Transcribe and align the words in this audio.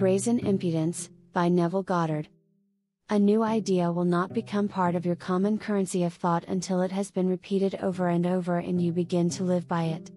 Brazen 0.00 0.38
Impudence, 0.38 1.10
by 1.34 1.50
Neville 1.50 1.82
Goddard. 1.82 2.26
A 3.10 3.18
new 3.18 3.42
idea 3.42 3.92
will 3.92 4.06
not 4.06 4.32
become 4.32 4.66
part 4.66 4.94
of 4.94 5.04
your 5.04 5.14
common 5.14 5.58
currency 5.58 6.04
of 6.04 6.14
thought 6.14 6.42
until 6.48 6.80
it 6.80 6.90
has 6.90 7.10
been 7.10 7.28
repeated 7.28 7.74
over 7.82 8.08
and 8.08 8.26
over 8.26 8.56
and 8.56 8.80
you 8.80 8.92
begin 8.92 9.28
to 9.28 9.44
live 9.44 9.68
by 9.68 9.82
it. 9.84 10.10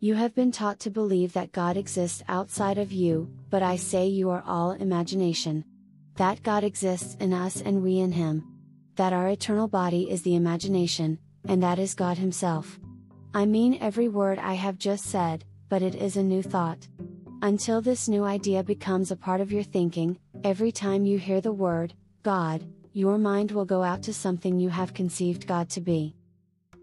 You 0.00 0.14
have 0.14 0.34
been 0.34 0.52
taught 0.52 0.80
to 0.80 0.90
believe 0.90 1.34
that 1.34 1.52
God 1.52 1.76
exists 1.76 2.22
outside 2.28 2.78
of 2.78 2.92
you, 2.92 3.30
but 3.50 3.62
I 3.62 3.76
say 3.76 4.06
you 4.06 4.30
are 4.30 4.42
all 4.46 4.70
imagination. 4.70 5.66
That 6.14 6.42
God 6.42 6.64
exists 6.64 7.14
in 7.20 7.34
us 7.34 7.60
and 7.60 7.82
we 7.82 7.98
in 7.98 8.12
Him. 8.12 8.42
That 8.94 9.12
our 9.12 9.28
eternal 9.28 9.68
body 9.68 10.10
is 10.10 10.22
the 10.22 10.36
imagination, 10.36 11.18
and 11.46 11.62
that 11.62 11.78
is 11.78 11.94
God 11.94 12.16
Himself. 12.16 12.80
I 13.34 13.44
mean 13.44 13.76
every 13.82 14.08
word 14.08 14.38
I 14.38 14.54
have 14.54 14.78
just 14.78 15.04
said, 15.04 15.44
but 15.68 15.82
it 15.82 15.94
is 15.94 16.16
a 16.16 16.22
new 16.22 16.42
thought. 16.42 16.88
Until 17.42 17.82
this 17.82 18.08
new 18.08 18.24
idea 18.24 18.62
becomes 18.62 19.10
a 19.10 19.16
part 19.16 19.40
of 19.40 19.52
your 19.52 19.62
thinking, 19.62 20.18
every 20.42 20.72
time 20.72 21.04
you 21.04 21.18
hear 21.18 21.40
the 21.40 21.52
word, 21.52 21.92
God, 22.22 22.64
your 22.92 23.18
mind 23.18 23.50
will 23.50 23.66
go 23.66 23.82
out 23.82 24.02
to 24.04 24.14
something 24.14 24.58
you 24.58 24.70
have 24.70 24.94
conceived 24.94 25.46
God 25.46 25.68
to 25.70 25.82
be. 25.82 26.16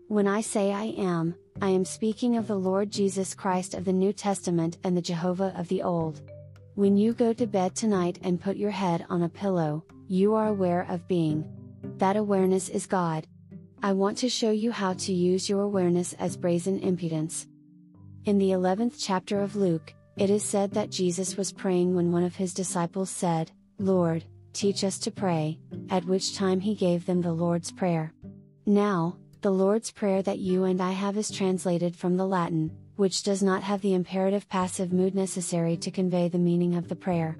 When 0.09 0.27
I 0.27 0.41
say 0.41 0.71
I 0.71 0.93
am, 0.97 1.33
I 1.59 1.69
am 1.69 1.83
speaking 1.83 2.37
of 2.37 2.47
the 2.47 2.55
Lord 2.55 2.91
Jesus 2.91 3.33
Christ 3.33 3.73
of 3.73 3.83
the 3.83 3.93
New 3.93 4.13
Testament 4.13 4.77
and 4.83 4.95
the 4.95 5.01
Jehovah 5.01 5.55
of 5.57 5.67
the 5.69 5.81
Old. 5.81 6.21
When 6.75 6.97
you 6.97 7.13
go 7.13 7.33
to 7.33 7.47
bed 7.47 7.75
tonight 7.75 8.19
and 8.21 8.39
put 8.39 8.55
your 8.55 8.71
head 8.71 9.05
on 9.09 9.23
a 9.23 9.29
pillow, 9.29 9.83
you 10.07 10.35
are 10.35 10.47
aware 10.47 10.85
of 10.87 11.07
being. 11.07 11.49
That 11.97 12.15
awareness 12.15 12.69
is 12.69 12.85
God. 12.85 13.25
I 13.81 13.93
want 13.93 14.19
to 14.19 14.29
show 14.29 14.51
you 14.51 14.71
how 14.71 14.93
to 14.93 15.11
use 15.11 15.49
your 15.49 15.61
awareness 15.61 16.13
as 16.13 16.37
brazen 16.37 16.79
impudence. 16.79 17.47
In 18.25 18.37
the 18.37 18.51
11th 18.51 18.95
chapter 18.99 19.41
of 19.41 19.55
Luke, 19.55 19.93
it 20.17 20.29
is 20.29 20.43
said 20.43 20.71
that 20.71 20.91
Jesus 20.91 21.37
was 21.37 21.51
praying 21.51 21.95
when 21.95 22.11
one 22.11 22.23
of 22.23 22.35
his 22.35 22.53
disciples 22.53 23.09
said, 23.09 23.51
Lord, 23.79 24.23
teach 24.53 24.83
us 24.83 24.99
to 24.99 25.11
pray, 25.11 25.59
at 25.89 26.05
which 26.05 26.35
time 26.35 26.59
he 26.59 26.75
gave 26.75 27.05
them 27.05 27.21
the 27.21 27.33
Lord's 27.33 27.71
Prayer. 27.71 28.13
Now, 28.65 29.17
the 29.41 29.51
Lord's 29.51 29.91
Prayer 29.91 30.21
that 30.21 30.39
you 30.39 30.65
and 30.65 30.81
I 30.81 30.91
have 30.91 31.17
is 31.17 31.31
translated 31.31 31.95
from 31.95 32.15
the 32.15 32.27
Latin, 32.27 32.71
which 32.95 33.23
does 33.23 33.41
not 33.41 33.63
have 33.63 33.81
the 33.81 33.95
imperative 33.95 34.47
passive 34.47 34.93
mood 34.93 35.15
necessary 35.15 35.75
to 35.77 35.91
convey 35.91 36.29
the 36.29 36.37
meaning 36.37 36.75
of 36.75 36.87
the 36.87 36.95
prayer. 36.95 37.37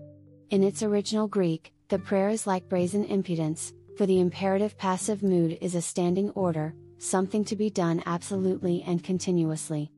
In 0.49 0.63
its 0.63 0.83
original 0.83 1.27
Greek, 1.27 1.71
the 1.89 1.99
prayer 1.99 2.29
is 2.29 2.47
like 2.47 2.67
brazen 2.67 3.05
impudence, 3.05 3.71
for 3.97 4.07
the 4.07 4.19
imperative 4.19 4.77
passive 4.77 5.21
mood 5.21 5.57
is 5.61 5.75
a 5.75 5.81
standing 5.81 6.31
order, 6.31 6.73
something 6.97 7.45
to 7.45 7.55
be 7.55 7.69
done 7.69 8.01
absolutely 8.07 8.83
and 8.88 9.03
continuously. 9.03 9.91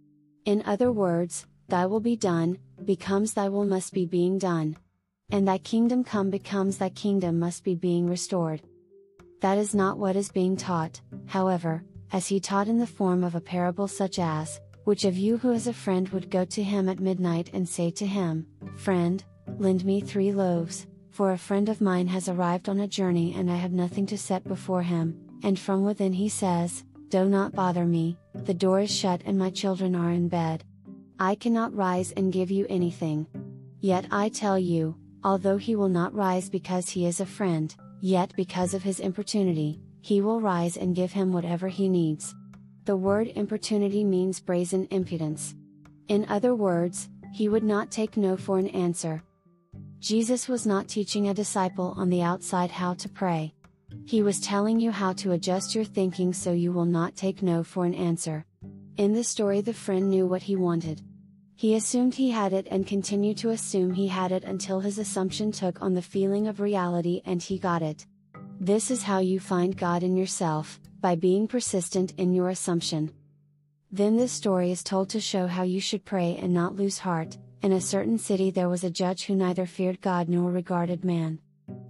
In 0.44 0.62
other 0.66 0.92
words, 0.92 1.48
Thy 1.68 1.88
will 1.88 2.00
be 2.00 2.16
done, 2.16 2.60
becomes 2.84 3.34
Thy 3.34 3.50
will 3.50 3.66
must 3.66 3.92
be 3.94 4.06
being 4.06 4.38
done. 4.38 4.78
And 5.32 5.48
Thy 5.48 5.58
kingdom 5.58 6.04
come 6.04 6.30
becomes 6.30 6.78
Thy 6.78 6.90
kingdom 6.90 7.40
must 7.40 7.64
be 7.64 7.74
being 7.74 8.08
restored. 8.08 8.62
That 9.42 9.58
is 9.58 9.74
not 9.74 9.98
what 9.98 10.16
is 10.16 10.30
being 10.30 10.56
taught, 10.58 11.02
however, 11.26 11.84
as 12.12 12.28
he 12.28 12.40
taught 12.40 12.68
in 12.68 12.78
the 12.78 12.88
form 12.88 13.24
of 13.24 13.34
a 13.34 13.42
parable 13.42 13.88
such 13.88 14.20
as, 14.20 14.60
Which 14.84 15.06
of 15.06 15.18
you 15.18 15.38
who 15.38 15.52
is 15.52 15.66
a 15.66 15.74
friend 15.74 16.08
would 16.10 16.30
go 16.30 16.46
to 16.46 16.62
him 16.62 16.88
at 16.88 17.00
midnight 17.00 17.50
and 17.54 17.68
say 17.68 17.90
to 17.92 18.06
him, 18.06 18.46
Friend, 18.78 19.24
lend 19.58 19.84
me 19.84 20.02
three 20.02 20.32
loaves, 20.32 20.86
for 21.10 21.32
a 21.32 21.38
friend 21.38 21.70
of 21.70 21.82
mine 21.82 22.08
has 22.08 22.30
arrived 22.30 22.70
on 22.70 22.80
a 22.80 22.88
journey 22.88 23.34
and 23.36 23.50
I 23.50 23.56
have 23.56 23.72
nothing 23.72 24.06
to 24.08 24.18
set 24.18 24.44
before 24.44 24.84
him, 24.84 25.20
and 25.42 25.58
from 25.58 25.84
within 25.84 26.14
he 26.14 26.30
says, 26.30 26.84
Do 27.10 27.26
not 27.26 27.56
bother 27.56 27.86
me, 27.86 28.18
the 28.36 28.54
door 28.54 28.82
is 28.82 28.96
shut 28.96 29.22
and 29.26 29.40
my 29.40 29.50
children 29.50 29.96
are 29.96 30.12
in 30.12 30.28
bed. 30.28 30.64
I 31.20 31.36
cannot 31.36 31.76
rise 31.76 32.12
and 32.12 32.34
give 32.34 32.52
you 32.52 32.66
anything. 32.70 33.26
Yet 33.80 34.06
I 34.12 34.30
tell 34.30 34.60
you, 34.60 34.96
although 35.24 35.58
he 35.58 35.76
will 35.76 35.90
not 35.90 36.14
rise 36.14 36.50
because 36.50 36.90
he 36.90 37.06
is 37.06 37.20
a 37.20 37.26
friend, 37.26 37.74
yet 38.02 38.34
because 38.36 38.74
of 38.74 38.84
his 38.84 39.00
importunity, 39.00 39.80
he 40.02 40.22
will 40.22 40.42
rise 40.42 40.76
and 40.78 40.96
give 40.96 41.14
him 41.14 41.32
whatever 41.32 41.68
he 41.68 41.88
needs. 41.88 42.36
The 42.84 42.98
word 42.98 43.30
importunity 43.36 44.04
means 44.04 44.40
brazen 44.40 44.88
impudence. 44.92 45.56
In 46.10 46.26
other 46.30 46.54
words, 46.54 47.10
he 47.34 47.50
would 47.50 47.64
not 47.64 47.92
take 47.92 48.18
no 48.18 48.38
for 48.38 48.60
an 48.60 48.68
answer. 48.68 49.24
Jesus 50.00 50.48
was 50.48 50.68
not 50.68 50.88
teaching 50.88 51.30
a 51.30 51.34
disciple 51.34 51.96
on 51.98 52.10
the 52.10 52.22
outside 52.22 52.70
how 52.70 52.94
to 52.94 53.10
pray. 53.10 53.54
He 54.06 54.22
was 54.22 54.40
telling 54.40 54.80
you 54.80 54.92
how 54.92 55.14
to 55.14 55.32
adjust 55.32 55.74
your 55.74 55.86
thinking 55.86 56.34
so 56.34 56.52
you 56.52 56.72
will 56.72 56.86
not 56.86 57.16
take 57.16 57.42
no 57.42 57.64
for 57.64 57.86
an 57.86 57.96
answer. 57.96 58.46
In 58.98 59.12
the 59.12 59.26
story, 59.26 59.60
the 59.60 59.74
friend 59.74 60.10
knew 60.10 60.26
what 60.26 60.44
he 60.44 60.56
wanted. 60.56 61.02
He 61.58 61.76
assumed 61.76 62.16
he 62.16 62.32
had 62.32 62.54
it 62.54 62.66
and 62.72 62.88
continued 62.88 63.38
to 63.40 63.50
assume 63.50 63.94
he 63.94 64.08
had 64.08 64.32
it 64.32 64.46
until 64.46 64.80
his 64.80 64.98
assumption 64.98 65.52
took 65.52 65.82
on 65.82 65.94
the 65.94 66.02
feeling 66.02 66.48
of 66.48 66.62
reality 66.62 67.22
and 67.26 67.44
he 67.44 67.60
got 67.60 67.82
it. 67.82 68.06
This 68.58 68.90
is 68.92 69.04
how 69.04 69.20
you 69.20 69.42
find 69.42 69.76
God 69.76 70.02
in 70.02 70.16
yourself, 70.16 70.80
by 71.02 71.16
being 71.16 71.46
persistent 71.46 72.14
in 72.18 72.34
your 72.34 72.48
assumption. 72.48 73.12
Then 73.92 74.16
this 74.16 74.32
story 74.32 74.72
is 74.72 74.82
told 74.82 75.10
to 75.10 75.20
show 75.20 75.46
how 75.46 75.64
you 75.64 75.82
should 75.82 76.06
pray 76.06 76.38
and 76.42 76.54
not 76.54 76.78
lose 76.78 77.00
heart. 77.00 77.38
In 77.62 77.74
a 77.74 77.82
certain 77.82 78.18
city 78.18 78.50
there 78.50 78.70
was 78.70 78.86
a 78.86 78.90
judge 78.90 79.26
who 79.26 79.36
neither 79.36 79.66
feared 79.66 80.00
God 80.00 80.30
nor 80.30 80.52
regarded 80.52 81.04
man. 81.04 81.40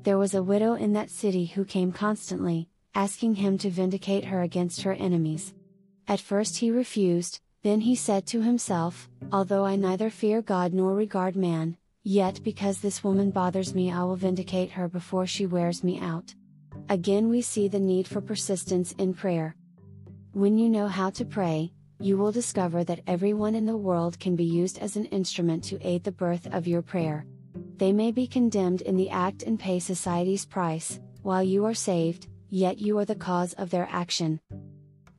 There 0.01 0.17
was 0.17 0.33
a 0.33 0.41
widow 0.41 0.73
in 0.73 0.93
that 0.93 1.11
city 1.11 1.45
who 1.45 1.65
came 1.65 1.91
constantly, 1.91 2.67
asking 2.95 3.35
him 3.35 3.59
to 3.59 3.69
vindicate 3.69 4.25
her 4.25 4.41
against 4.41 4.81
her 4.81 4.93
enemies. 4.93 5.53
At 6.07 6.19
first 6.19 6.57
he 6.57 6.69
refused, 6.69 7.39
then 7.63 7.81
he 7.81 7.95
said 7.95 8.27
to 8.27 8.41
himself, 8.41 9.09
Although 9.31 9.65
I 9.65 9.75
neither 9.75 10.09
fear 10.09 10.41
God 10.41 10.71
nor 10.71 10.93
regard 10.93 11.35
man, 11.35 11.77
yet 12.03 12.41
because 12.43 12.79
this 12.79 13.03
woman 13.03 13.31
bothers 13.31 13.73
me, 13.73 13.91
I 13.91 14.03
will 14.03 14.15
vindicate 14.15 14.71
her 14.71 14.87
before 14.87 15.25
she 15.25 15.47
wears 15.47 15.83
me 15.83 15.99
out. 15.99 16.35
Again, 16.89 17.29
we 17.29 17.41
see 17.41 17.67
the 17.67 17.79
need 17.79 18.07
for 18.07 18.21
persistence 18.21 18.91
in 18.99 19.15
prayer. 19.15 19.55
When 20.33 20.59
you 20.59 20.69
know 20.69 20.87
how 20.87 21.09
to 21.11 21.25
pray, 21.25 21.71
you 21.99 22.17
will 22.17 22.31
discover 22.31 22.83
that 22.83 23.01
everyone 23.07 23.55
in 23.55 23.65
the 23.65 23.77
world 23.77 24.19
can 24.19 24.35
be 24.35 24.43
used 24.43 24.77
as 24.77 24.95
an 24.95 25.05
instrument 25.05 25.63
to 25.63 25.79
aid 25.81 26.03
the 26.03 26.11
birth 26.11 26.45
of 26.53 26.67
your 26.67 26.83
prayer. 26.83 27.25
They 27.77 27.91
may 27.91 28.11
be 28.11 28.27
condemned 28.27 28.81
in 28.81 28.95
the 28.95 29.09
act 29.09 29.41
and 29.41 29.59
pay 29.59 29.79
society's 29.79 30.45
price, 30.45 30.99
while 31.23 31.41
you 31.41 31.65
are 31.65 31.73
saved, 31.73 32.27
yet 32.49 32.77
you 32.77 32.99
are 32.99 33.05
the 33.05 33.15
cause 33.15 33.53
of 33.53 33.71
their 33.71 33.87
action. 33.89 34.39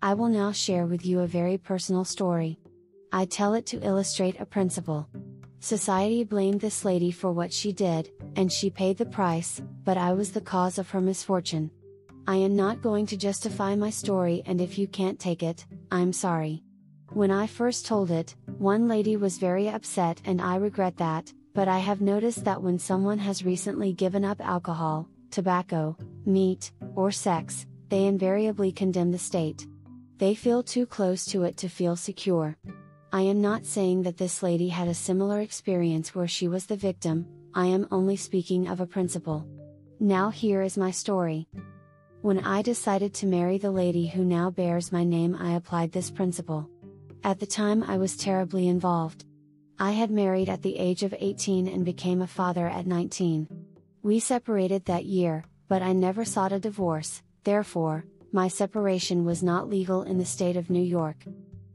I 0.06 0.14
will 0.14 0.28
now 0.28 0.52
share 0.52 0.86
with 0.86 1.04
you 1.04 1.18
a 1.18 1.26
very 1.26 1.58
personal 1.58 2.04
story. 2.04 2.60
I 3.10 3.24
tell 3.24 3.54
it 3.54 3.66
to 3.66 3.84
illustrate 3.84 4.38
a 4.38 4.46
principle. 4.46 5.08
Society 5.58 6.22
blamed 6.22 6.60
this 6.60 6.84
lady 6.84 7.10
for 7.10 7.32
what 7.32 7.52
she 7.52 7.72
did, 7.72 8.12
and 8.36 8.52
she 8.52 8.70
paid 8.70 8.98
the 8.98 9.04
price, 9.04 9.60
but 9.82 9.96
I 9.96 10.12
was 10.12 10.30
the 10.30 10.40
cause 10.40 10.78
of 10.78 10.88
her 10.90 11.00
misfortune. 11.00 11.72
I 12.28 12.36
am 12.36 12.54
not 12.54 12.82
going 12.82 13.06
to 13.06 13.16
justify 13.16 13.74
my 13.74 13.90
story, 13.90 14.44
and 14.46 14.60
if 14.60 14.78
you 14.78 14.86
can't 14.86 15.18
take 15.18 15.42
it, 15.42 15.66
I'm 15.90 16.12
sorry. 16.12 16.62
When 17.12 17.32
I 17.32 17.48
first 17.48 17.84
told 17.84 18.12
it, 18.12 18.36
one 18.58 18.86
lady 18.86 19.16
was 19.16 19.38
very 19.38 19.68
upset, 19.68 20.22
and 20.24 20.40
I 20.40 20.54
regret 20.54 20.96
that, 20.98 21.32
but 21.52 21.66
I 21.66 21.80
have 21.80 22.00
noticed 22.00 22.44
that 22.44 22.62
when 22.62 22.78
someone 22.78 23.18
has 23.18 23.44
recently 23.44 23.92
given 23.92 24.24
up 24.24 24.40
alcohol, 24.40 25.08
tobacco, 25.32 25.96
meat, 26.24 26.70
or 26.94 27.10
sex, 27.10 27.66
they 27.88 28.06
invariably 28.06 28.70
condemn 28.70 29.10
the 29.10 29.18
state. 29.18 29.66
They 30.18 30.34
feel 30.34 30.62
too 30.62 30.86
close 30.86 31.26
to 31.26 31.42
it 31.42 31.58
to 31.58 31.68
feel 31.68 31.94
secure. 31.94 32.56
I 33.12 33.20
am 33.22 33.42
not 33.42 33.66
saying 33.66 34.02
that 34.04 34.16
this 34.16 34.42
lady 34.42 34.68
had 34.68 34.88
a 34.88 34.94
similar 34.94 35.40
experience 35.40 36.14
where 36.14 36.26
she 36.26 36.48
was 36.48 36.66
the 36.66 36.76
victim, 36.76 37.26
I 37.54 37.66
am 37.66 37.86
only 37.90 38.16
speaking 38.16 38.66
of 38.66 38.80
a 38.80 38.86
principle. 38.86 39.46
Now 40.00 40.30
here 40.30 40.62
is 40.62 40.78
my 40.78 40.90
story. 40.90 41.48
When 42.22 42.40
I 42.44 42.62
decided 42.62 43.12
to 43.14 43.26
marry 43.26 43.58
the 43.58 43.70
lady 43.70 44.06
who 44.06 44.24
now 44.24 44.50
bears 44.50 44.90
my 44.90 45.04
name, 45.04 45.36
I 45.38 45.54
applied 45.54 45.92
this 45.92 46.10
principle. 46.10 46.68
At 47.22 47.38
the 47.38 47.46
time, 47.46 47.82
I 47.82 47.98
was 47.98 48.16
terribly 48.16 48.68
involved. 48.68 49.26
I 49.78 49.90
had 49.92 50.10
married 50.10 50.48
at 50.48 50.62
the 50.62 50.78
age 50.78 51.02
of 51.02 51.14
18 51.18 51.68
and 51.68 51.84
became 51.84 52.22
a 52.22 52.26
father 52.26 52.66
at 52.66 52.86
19. 52.86 53.48
We 54.02 54.18
separated 54.20 54.86
that 54.86 55.04
year, 55.04 55.44
but 55.68 55.82
I 55.82 55.92
never 55.92 56.24
sought 56.24 56.52
a 56.52 56.58
divorce, 56.58 57.22
therefore, 57.44 58.06
my 58.36 58.48
separation 58.48 59.24
was 59.24 59.42
not 59.42 59.70
legal 59.70 60.02
in 60.02 60.18
the 60.18 60.24
state 60.26 60.58
of 60.58 60.68
New 60.68 60.82
York. 60.82 61.24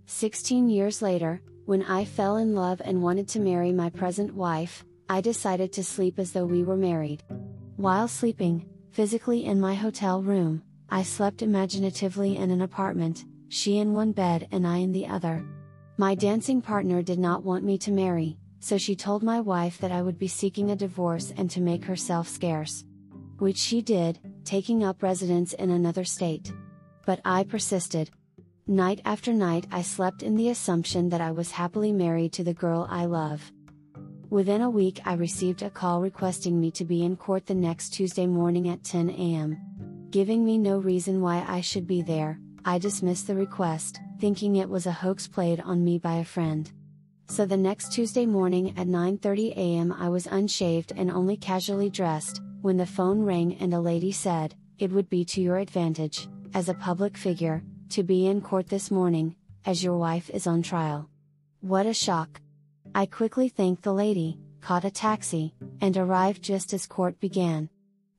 16 0.05 0.69
years 0.69 1.01
later, 1.01 1.41
when 1.65 1.81
I 1.81 2.05
fell 2.05 2.37
in 2.37 2.53
love 2.53 2.83
and 2.85 3.01
wanted 3.01 3.27
to 3.29 3.39
marry 3.39 3.71
my 3.71 3.89
present 3.89 4.35
wife, 4.35 4.85
I 5.09 5.21
decided 5.21 5.73
to 5.73 5.83
sleep 5.83 6.19
as 6.19 6.33
though 6.33 6.45
we 6.45 6.61
were 6.61 6.77
married. 6.77 7.23
While 7.77 8.07
sleeping, 8.07 8.69
physically 8.91 9.45
in 9.45 9.59
my 9.59 9.73
hotel 9.73 10.21
room, 10.21 10.61
I 10.87 11.01
slept 11.01 11.41
imaginatively 11.41 12.37
in 12.37 12.51
an 12.51 12.61
apartment, 12.61 13.25
she 13.49 13.79
in 13.79 13.93
one 13.93 14.11
bed 14.11 14.47
and 14.51 14.67
I 14.67 14.77
in 14.77 14.91
the 14.91 15.07
other. 15.07 15.43
My 15.97 16.13
dancing 16.13 16.61
partner 16.61 17.01
did 17.01 17.17
not 17.17 17.43
want 17.43 17.63
me 17.63 17.79
to 17.79 17.91
marry, 17.91 18.37
so 18.59 18.77
she 18.77 18.95
told 18.95 19.23
my 19.23 19.39
wife 19.39 19.79
that 19.79 19.91
I 19.91 20.03
would 20.03 20.19
be 20.19 20.27
seeking 20.27 20.69
a 20.69 20.75
divorce 20.75 21.33
and 21.35 21.49
to 21.49 21.59
make 21.59 21.85
herself 21.85 22.27
scarce. 22.27 22.85
Which 23.41 23.57
she 23.57 23.81
did, 23.81 24.19
taking 24.43 24.83
up 24.83 25.01
residence 25.01 25.53
in 25.53 25.71
another 25.71 26.03
state. 26.03 26.53
But 27.07 27.21
I 27.25 27.43
persisted. 27.43 28.11
Night 28.67 29.01
after 29.03 29.33
night 29.33 29.65
I 29.71 29.81
slept 29.81 30.21
in 30.21 30.35
the 30.35 30.49
assumption 30.49 31.09
that 31.09 31.21
I 31.21 31.31
was 31.31 31.49
happily 31.49 31.91
married 31.91 32.33
to 32.33 32.43
the 32.43 32.53
girl 32.53 32.85
I 32.87 33.05
love. 33.05 33.51
Within 34.29 34.61
a 34.61 34.69
week, 34.69 34.99
I 35.05 35.13
received 35.13 35.63
a 35.63 35.71
call 35.71 36.01
requesting 36.01 36.61
me 36.61 36.69
to 36.69 36.85
be 36.85 37.03
in 37.03 37.15
court 37.15 37.47
the 37.47 37.55
next 37.55 37.95
Tuesday 37.95 38.27
morning 38.27 38.69
at 38.69 38.83
10 38.83 39.09
a.m. 39.09 39.57
Giving 40.11 40.45
me 40.45 40.59
no 40.59 40.77
reason 40.77 41.19
why 41.19 41.43
I 41.47 41.61
should 41.61 41.87
be 41.87 42.03
there, 42.03 42.39
I 42.63 42.77
dismissed 42.77 43.25
the 43.25 43.33
request, 43.33 43.99
thinking 44.19 44.57
it 44.57 44.69
was 44.69 44.85
a 44.85 44.91
hoax 44.91 45.27
played 45.27 45.61
on 45.61 45.83
me 45.83 45.97
by 45.97 46.17
a 46.17 46.25
friend. 46.25 46.71
So 47.25 47.47
the 47.47 47.57
next 47.57 47.91
Tuesday 47.91 48.27
morning 48.27 48.77
at 48.77 48.85
9:30 48.85 49.57
a.m. 49.57 49.91
I 49.93 50.09
was 50.09 50.27
unshaved 50.27 50.93
and 50.95 51.09
only 51.09 51.37
casually 51.37 51.89
dressed 51.89 52.39
when 52.61 52.77
the 52.77 52.85
phone 52.85 53.23
rang 53.23 53.55
and 53.55 53.73
a 53.73 53.79
lady 53.79 54.11
said, 54.11 54.55
"It 54.77 54.91
would 54.91 55.09
be 55.09 55.25
to 55.25 55.41
your 55.41 55.57
advantage 55.57 56.27
as 56.53 56.69
a 56.69 56.73
public 56.73 57.17
figure 57.17 57.63
to 57.89 58.03
be 58.03 58.27
in 58.27 58.41
court 58.41 58.67
this 58.67 58.91
morning 58.91 59.35
as 59.65 59.83
your 59.83 59.97
wife 59.97 60.29
is 60.29 60.47
on 60.47 60.61
trial." 60.61 61.09
What 61.61 61.85
a 61.85 61.93
shock. 61.93 62.41
I 62.93 63.05
quickly 63.05 63.49
thanked 63.49 63.83
the 63.83 63.93
lady, 63.93 64.39
caught 64.61 64.85
a 64.85 64.91
taxi, 64.91 65.53
and 65.79 65.95
arrived 65.95 66.41
just 66.43 66.73
as 66.73 66.85
court 66.85 67.19
began. 67.19 67.69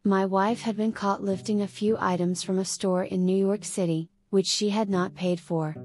My 0.04 0.26
wife 0.26 0.62
had 0.62 0.76
been 0.76 0.92
caught 0.92 1.22
lifting 1.22 1.60
a 1.60 1.68
few 1.68 1.96
items 2.00 2.42
from 2.42 2.58
a 2.58 2.64
store 2.64 3.04
in 3.04 3.24
New 3.24 3.36
York 3.36 3.64
City, 3.64 4.10
which 4.30 4.46
she 4.46 4.70
had 4.70 4.88
not 4.88 5.14
paid 5.14 5.38
for. 5.38 5.76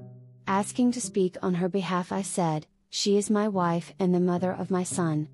Asking 0.46 0.90
to 0.92 1.00
speak 1.00 1.36
on 1.42 1.54
her 1.54 1.68
behalf, 1.68 2.10
I 2.10 2.22
said, 2.22 2.66
She 2.90 3.16
is 3.16 3.30
my 3.30 3.46
wife 3.46 3.92
and 3.98 4.14
the 4.14 4.20
mother 4.20 4.50
of 4.52 4.70
my 4.70 4.82
son. 4.82 5.28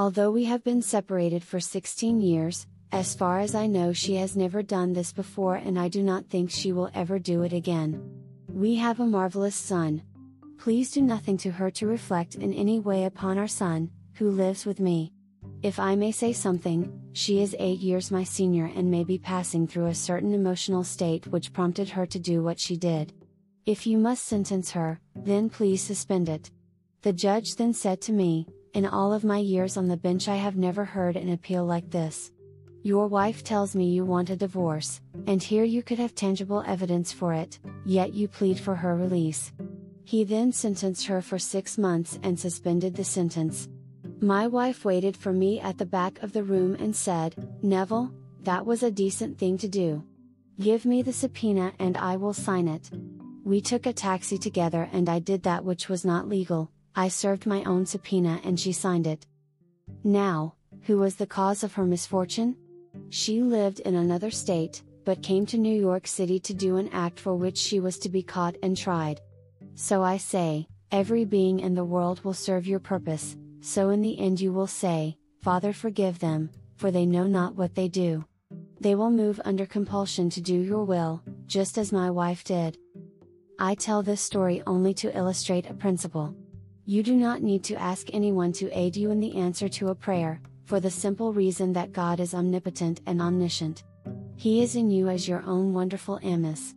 Although 0.00 0.30
we 0.30 0.46
have 0.46 0.64
been 0.64 0.80
separated 0.80 1.44
for 1.44 1.60
16 1.60 2.22
years, 2.22 2.66
as 2.90 3.14
far 3.14 3.40
as 3.40 3.54
I 3.54 3.66
know, 3.66 3.92
she 3.92 4.14
has 4.14 4.34
never 4.34 4.62
done 4.62 4.94
this 4.94 5.12
before, 5.12 5.56
and 5.56 5.78
I 5.78 5.88
do 5.88 6.02
not 6.02 6.24
think 6.30 6.50
she 6.50 6.72
will 6.72 6.88
ever 6.94 7.18
do 7.18 7.42
it 7.42 7.52
again. 7.52 8.00
We 8.48 8.76
have 8.76 8.98
a 8.98 9.04
marvelous 9.04 9.54
son, 9.54 10.02
Please 10.56 10.90
do 10.90 11.02
nothing 11.02 11.36
to 11.38 11.50
her 11.50 11.70
to 11.72 11.86
reflect 11.86 12.36
in 12.36 12.54
any 12.54 12.78
way 12.78 13.04
upon 13.04 13.36
our 13.36 13.46
son, 13.46 13.90
who 14.14 14.30
lives 14.30 14.64
with 14.64 14.80
me. 14.80 15.12
If 15.62 15.78
I 15.78 15.96
may 15.96 16.12
say 16.12 16.32
something, 16.32 16.90
she 17.12 17.42
is 17.42 17.54
eight 17.58 17.80
years 17.80 18.10
my 18.10 18.24
senior 18.24 18.70
and 18.74 18.90
may 18.90 19.04
be 19.04 19.18
passing 19.18 19.66
through 19.66 19.88
a 19.88 19.94
certain 19.94 20.32
emotional 20.32 20.82
state 20.82 21.26
which 21.26 21.52
prompted 21.52 21.90
her 21.90 22.06
to 22.06 22.18
do 22.18 22.42
what 22.42 22.58
she 22.58 22.78
did. 22.78 23.12
If 23.66 23.86
you 23.86 23.98
must 23.98 24.24
sentence 24.24 24.70
her, 24.70 24.98
then 25.14 25.50
please 25.50 25.82
suspend 25.82 26.30
it. 26.30 26.50
The 27.02 27.12
judge 27.12 27.56
then 27.56 27.74
said 27.74 28.00
to 28.02 28.12
me, 28.12 28.46
In 28.72 28.86
all 28.86 29.12
of 29.12 29.24
my 29.24 29.38
years 29.38 29.76
on 29.76 29.88
the 29.88 29.96
bench, 29.96 30.28
I 30.28 30.36
have 30.36 30.56
never 30.56 30.84
heard 30.84 31.16
an 31.16 31.32
appeal 31.32 31.64
like 31.64 31.90
this. 31.90 32.30
Your 32.82 33.08
wife 33.08 33.42
tells 33.42 33.74
me 33.74 33.90
you 33.90 34.04
want 34.04 34.30
a 34.30 34.36
divorce, 34.36 35.00
and 35.26 35.42
here 35.42 35.64
you 35.64 35.82
could 35.82 35.98
have 35.98 36.14
tangible 36.14 36.62
evidence 36.64 37.12
for 37.12 37.34
it, 37.34 37.58
yet 37.84 38.14
you 38.14 38.28
plead 38.28 38.60
for 38.60 38.76
her 38.76 38.94
release. 38.94 39.52
He 40.04 40.22
then 40.22 40.52
sentenced 40.52 41.06
her 41.06 41.20
for 41.20 41.38
six 41.38 41.78
months 41.78 42.20
and 42.22 42.38
suspended 42.38 42.94
the 42.94 43.04
sentence. 43.04 43.68
My 44.20 44.46
wife 44.46 44.84
waited 44.84 45.16
for 45.16 45.32
me 45.32 45.60
at 45.60 45.78
the 45.78 45.86
back 45.86 46.22
of 46.22 46.32
the 46.32 46.44
room 46.44 46.76
and 46.78 46.94
said, 46.94 47.34
Neville, 47.62 48.12
that 48.44 48.64
was 48.64 48.84
a 48.84 48.90
decent 48.90 49.36
thing 49.36 49.58
to 49.58 49.68
do. 49.68 50.04
Give 50.60 50.84
me 50.84 51.02
the 51.02 51.12
subpoena 51.12 51.72
and 51.78 51.96
I 51.96 52.16
will 52.16 52.34
sign 52.34 52.68
it. 52.68 52.88
We 53.44 53.60
took 53.60 53.86
a 53.86 53.92
taxi 53.92 54.38
together 54.38 54.88
and 54.92 55.08
I 55.08 55.18
did 55.18 55.42
that 55.42 55.64
which 55.64 55.88
was 55.88 56.04
not 56.04 56.28
legal, 56.28 56.70
I 57.00 57.08
served 57.08 57.46
my 57.46 57.64
own 57.64 57.86
subpoena 57.86 58.42
and 58.44 58.60
she 58.60 58.72
signed 58.72 59.06
it. 59.06 59.26
Now, 60.04 60.52
who 60.82 60.98
was 60.98 61.16
the 61.16 61.26
cause 61.26 61.64
of 61.64 61.72
her 61.72 61.86
misfortune? 61.86 62.58
She 63.08 63.40
lived 63.40 63.80
in 63.80 63.94
another 63.94 64.30
state, 64.30 64.82
but 65.06 65.22
came 65.22 65.46
to 65.46 65.56
New 65.56 65.80
York 65.80 66.06
City 66.06 66.38
to 66.40 66.52
do 66.52 66.76
an 66.76 66.90
act 66.92 67.18
for 67.18 67.34
which 67.34 67.56
she 67.56 67.80
was 67.80 67.98
to 68.00 68.10
be 68.10 68.22
caught 68.22 68.54
and 68.62 68.76
tried. 68.76 69.22
So 69.76 70.02
I 70.02 70.18
say, 70.18 70.68
every 70.92 71.24
being 71.24 71.60
in 71.60 71.74
the 71.74 71.86
world 71.86 72.22
will 72.22 72.34
serve 72.34 72.66
your 72.66 72.80
purpose, 72.80 73.34
so 73.62 73.88
in 73.88 74.02
the 74.02 74.18
end 74.18 74.38
you 74.38 74.52
will 74.52 74.66
say, 74.66 75.16
Father 75.40 75.72
forgive 75.72 76.18
them, 76.18 76.50
for 76.76 76.90
they 76.90 77.06
know 77.06 77.26
not 77.26 77.54
what 77.54 77.74
they 77.74 77.88
do. 77.88 78.26
They 78.78 78.94
will 78.94 79.10
move 79.10 79.40
under 79.46 79.64
compulsion 79.64 80.28
to 80.28 80.42
do 80.42 80.54
your 80.54 80.84
will, 80.84 81.22
just 81.46 81.78
as 81.78 81.92
my 81.92 82.10
wife 82.10 82.44
did. 82.44 82.76
I 83.58 83.74
tell 83.74 84.02
this 84.02 84.20
story 84.20 84.62
only 84.66 84.92
to 85.00 85.16
illustrate 85.16 85.70
a 85.70 85.72
principle. 85.72 86.36
You 86.84 87.02
do 87.02 87.14
not 87.14 87.42
need 87.42 87.62
to 87.64 87.74
ask 87.76 88.08
anyone 88.12 88.52
to 88.54 88.70
aid 88.76 88.96
you 88.96 89.10
in 89.10 89.20
the 89.20 89.36
answer 89.36 89.68
to 89.68 89.88
a 89.88 89.94
prayer, 89.94 90.40
for 90.64 90.80
the 90.80 90.90
simple 90.90 91.32
reason 91.32 91.72
that 91.74 91.92
God 91.92 92.20
is 92.20 92.34
omnipotent 92.34 93.00
and 93.06 93.20
omniscient. 93.20 93.84
He 94.36 94.62
is 94.62 94.76
in 94.76 94.90
you 94.90 95.08
as 95.08 95.28
your 95.28 95.42
own 95.42 95.74
wonderful 95.74 96.18
amice. 96.22 96.74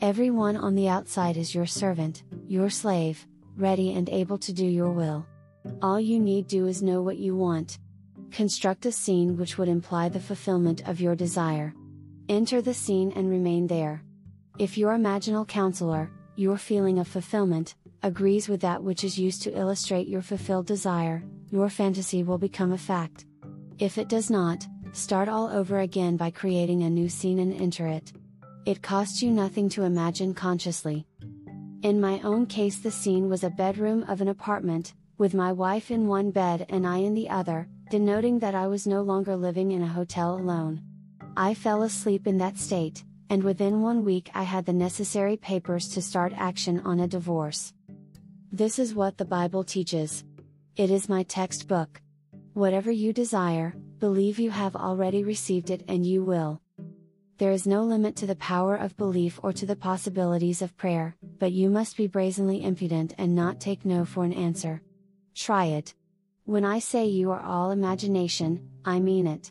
Everyone 0.00 0.56
on 0.56 0.74
the 0.74 0.88
outside 0.88 1.36
is 1.36 1.54
your 1.54 1.66
servant, 1.66 2.22
your 2.48 2.70
slave, 2.70 3.26
ready 3.56 3.92
and 3.94 4.08
able 4.08 4.38
to 4.38 4.52
do 4.52 4.64
your 4.64 4.90
will. 4.90 5.26
All 5.80 6.00
you 6.00 6.18
need 6.18 6.48
do 6.48 6.66
is 6.66 6.82
know 6.82 7.02
what 7.02 7.18
you 7.18 7.36
want. 7.36 7.78
Construct 8.30 8.86
a 8.86 8.92
scene 8.92 9.36
which 9.36 9.58
would 9.58 9.68
imply 9.68 10.08
the 10.08 10.18
fulfillment 10.18 10.88
of 10.88 11.00
your 11.00 11.14
desire. 11.14 11.74
Enter 12.28 12.62
the 12.62 12.74
scene 12.74 13.12
and 13.14 13.28
remain 13.28 13.66
there. 13.66 14.02
If 14.58 14.78
your 14.78 14.96
imaginal 14.96 15.46
counselor, 15.46 16.10
your 16.36 16.56
feeling 16.56 16.98
of 16.98 17.06
fulfillment, 17.06 17.74
agrees 18.02 18.48
with 18.48 18.60
that 18.60 18.82
which 18.82 19.04
is 19.04 19.18
used 19.18 19.42
to 19.42 19.56
illustrate 19.56 20.08
your 20.08 20.22
fulfilled 20.22 20.66
desire, 20.66 21.22
your 21.50 21.68
fantasy 21.68 22.22
will 22.22 22.38
become 22.38 22.72
a 22.72 22.78
fact. 22.78 23.26
If 23.78 23.98
it 23.98 24.08
does 24.08 24.30
not, 24.30 24.66
start 24.92 25.28
all 25.28 25.48
over 25.48 25.80
again 25.80 26.16
by 26.16 26.30
creating 26.30 26.82
a 26.82 26.90
new 26.90 27.08
scene 27.08 27.38
and 27.38 27.52
enter 27.60 27.86
it. 27.86 28.12
It 28.66 28.82
costs 28.82 29.22
you 29.22 29.30
nothing 29.30 29.68
to 29.70 29.84
imagine 29.84 30.34
consciously. 30.34 31.06
In 31.82 32.00
my 32.00 32.20
own 32.20 32.46
case, 32.46 32.78
the 32.78 32.90
scene 32.90 33.28
was 33.28 33.42
a 33.42 33.50
bedroom 33.50 34.04
of 34.04 34.20
an 34.20 34.28
apartment, 34.28 34.94
with 35.18 35.34
my 35.34 35.52
wife 35.52 35.90
in 35.90 36.06
one 36.06 36.30
bed 36.30 36.66
and 36.68 36.86
I 36.86 36.98
in 36.98 37.14
the 37.14 37.28
other, 37.28 37.68
denoting 37.90 38.38
that 38.38 38.54
I 38.54 38.66
was 38.66 38.86
no 38.86 39.02
longer 39.02 39.36
living 39.36 39.72
in 39.72 39.82
a 39.82 39.88
hotel 39.88 40.34
alone. 40.34 40.80
I 41.36 41.54
fell 41.54 41.82
asleep 41.82 42.26
in 42.26 42.38
that 42.38 42.58
state, 42.58 43.04
and 43.30 43.42
within 43.42 43.82
one 43.82 44.04
week 44.04 44.30
I 44.34 44.42
had 44.42 44.66
the 44.66 44.72
necessary 44.72 45.36
papers 45.36 45.88
to 45.90 46.02
start 46.02 46.32
action 46.36 46.80
on 46.80 47.00
a 47.00 47.08
divorce. 47.08 47.72
This 48.54 48.78
is 48.78 48.94
what 48.94 49.16
the 49.16 49.24
Bible 49.24 49.64
teaches. 49.64 50.24
It 50.76 50.90
is 50.90 51.08
my 51.08 51.22
textbook. 51.22 52.02
Whatever 52.52 52.90
you 52.90 53.14
desire, 53.14 53.74
believe 53.98 54.38
you 54.38 54.50
have 54.50 54.76
already 54.76 55.24
received 55.24 55.70
it 55.70 55.82
and 55.88 56.04
you 56.04 56.22
will. 56.22 56.60
There 57.38 57.50
is 57.50 57.66
no 57.66 57.82
limit 57.82 58.14
to 58.16 58.26
the 58.26 58.36
power 58.36 58.76
of 58.76 58.94
belief 58.98 59.40
or 59.42 59.54
to 59.54 59.64
the 59.64 59.74
possibilities 59.74 60.60
of 60.60 60.76
prayer, 60.76 61.16
but 61.38 61.52
you 61.52 61.70
must 61.70 61.96
be 61.96 62.06
brazenly 62.06 62.62
impudent 62.62 63.14
and 63.16 63.34
not 63.34 63.58
take 63.58 63.86
no 63.86 64.04
for 64.04 64.22
an 64.22 64.34
answer. 64.34 64.82
Try 65.34 65.64
it. 65.64 65.94
When 66.44 66.66
I 66.66 66.78
say 66.78 67.06
you 67.06 67.30
are 67.30 67.40
all 67.40 67.70
imagination, 67.70 68.68
I 68.84 69.00
mean 69.00 69.26
it. 69.26 69.50